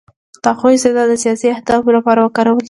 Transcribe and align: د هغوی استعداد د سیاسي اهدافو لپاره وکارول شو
د 0.43 0.45
هغوی 0.55 0.73
استعداد 0.77 1.07
د 1.11 1.15
سیاسي 1.23 1.47
اهدافو 1.55 1.95
لپاره 1.97 2.19
وکارول 2.21 2.55
شو 2.55 2.59